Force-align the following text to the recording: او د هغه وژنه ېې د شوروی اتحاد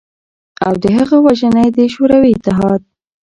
او 0.65 0.73
د 0.83 0.85
هغه 0.97 1.17
وژنه 1.25 1.61
ېې 1.65 1.69
د 1.77 1.79
شوروی 1.93 2.31
اتحاد 2.35 2.81